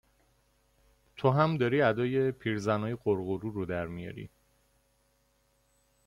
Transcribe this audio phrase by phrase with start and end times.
[1.17, 4.29] تو هم داری ادای پیرزنای غُرغُرو رو در میاری